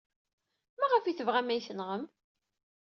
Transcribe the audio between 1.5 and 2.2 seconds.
iyi-tenɣem?